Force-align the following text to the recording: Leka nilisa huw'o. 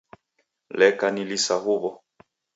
Leka 0.79 1.07
nilisa 1.13 1.55
huw'o. 1.63 1.89